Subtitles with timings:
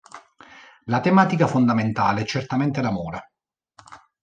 [0.85, 3.33] La tematica fondamentale è certamente l'amore.